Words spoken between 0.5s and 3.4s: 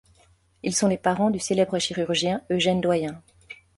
Ils sont les parents du célèbre chirurgien Eugène Doyen.